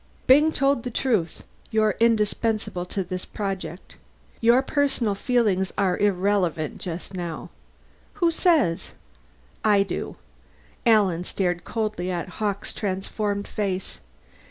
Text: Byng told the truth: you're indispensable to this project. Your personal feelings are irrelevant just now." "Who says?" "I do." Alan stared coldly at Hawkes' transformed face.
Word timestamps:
Byng 0.25 0.51
told 0.51 0.81
the 0.81 0.89
truth: 0.89 1.43
you're 1.69 1.95
indispensable 1.99 2.87
to 2.87 3.03
this 3.03 3.23
project. 3.23 3.97
Your 4.39 4.63
personal 4.63 5.13
feelings 5.13 5.71
are 5.77 5.95
irrelevant 5.95 6.79
just 6.79 7.13
now." 7.13 7.51
"Who 8.13 8.31
says?" 8.31 8.93
"I 9.63 9.83
do." 9.83 10.15
Alan 10.87 11.23
stared 11.23 11.65
coldly 11.65 12.09
at 12.09 12.39
Hawkes' 12.39 12.73
transformed 12.73 13.47
face. 13.47 13.99